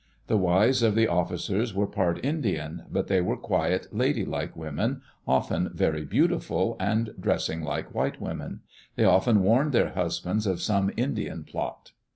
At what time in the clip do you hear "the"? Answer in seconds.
0.25-0.35, 0.95-1.07